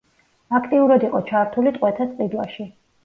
აქტიურად 0.59 1.05
იყო 1.07 1.21
ჩართული 1.29 1.75
ტყვეთა 1.79 2.09
სყიდვაში. 2.15 2.67